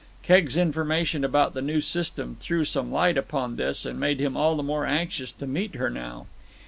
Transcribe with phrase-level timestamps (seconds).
[0.23, 4.55] Keggs' information about the new system threw some light upon this and made him all
[4.55, 6.25] the more anxious to meet her now.